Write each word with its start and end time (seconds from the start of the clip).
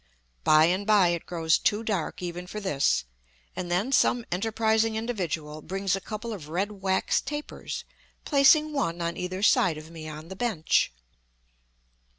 By 0.43 0.65
and 0.65 0.87
by 0.87 1.09
it 1.09 1.27
grows 1.27 1.59
too 1.59 1.83
dark 1.83 2.23
even 2.23 2.47
for 2.47 2.59
this, 2.59 3.05
and 3.55 3.69
then 3.69 3.91
some 3.91 4.25
enterprising 4.31 4.95
individual 4.95 5.61
brings 5.61 5.95
a 5.95 6.01
couple 6.01 6.33
of 6.33 6.49
red 6.49 6.71
wax 6.81 7.21
tapers, 7.21 7.85
placing 8.25 8.73
one 8.73 8.99
on 8.99 9.15
either 9.15 9.43
side 9.43 9.77
of 9.77 9.91
me 9.91 10.09
on 10.09 10.29
the 10.29 10.35
bench. 10.35 10.91